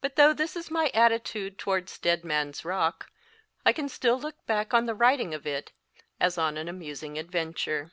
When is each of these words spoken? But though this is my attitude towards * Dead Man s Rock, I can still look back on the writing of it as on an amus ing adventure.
But 0.00 0.14
though 0.14 0.32
this 0.32 0.54
is 0.54 0.70
my 0.70 0.90
attitude 0.94 1.58
towards 1.58 1.98
* 1.98 1.98
Dead 1.98 2.22
Man 2.24 2.50
s 2.50 2.64
Rock, 2.64 3.10
I 3.66 3.72
can 3.72 3.88
still 3.88 4.16
look 4.16 4.46
back 4.46 4.72
on 4.72 4.86
the 4.86 4.94
writing 4.94 5.34
of 5.34 5.44
it 5.44 5.72
as 6.20 6.38
on 6.38 6.56
an 6.56 6.68
amus 6.68 7.02
ing 7.02 7.18
adventure. 7.18 7.90